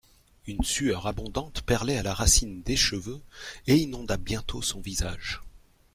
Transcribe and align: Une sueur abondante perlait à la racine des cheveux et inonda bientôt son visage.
Une 0.47 0.63
sueur 0.63 1.05
abondante 1.05 1.61
perlait 1.61 1.95
à 1.99 2.01
la 2.01 2.15
racine 2.15 2.63
des 2.63 2.75
cheveux 2.75 3.21
et 3.67 3.75
inonda 3.75 4.17
bientôt 4.17 4.63
son 4.63 4.81
visage. 4.81 5.41